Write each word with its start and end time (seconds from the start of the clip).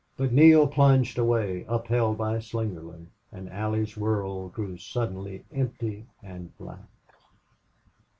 But 0.17 0.31
Neale 0.33 0.65
plunged 0.67 1.19
away, 1.19 1.63
upheld 1.69 2.17
by 2.17 2.37
Slingerland, 2.39 3.09
and 3.31 3.47
Allie's 3.51 3.95
world 3.95 4.51
grew 4.51 4.79
suddenly 4.79 5.45
empty 5.53 6.07
and 6.23 6.57
black. 6.57 6.89